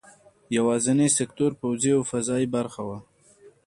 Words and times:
یوازینی 0.57 1.09
سکتور 1.17 1.51
پوځي 1.61 1.91
او 1.97 2.01
فضايي 2.11 2.47
برخه 2.55 2.81
وه. 2.87 2.97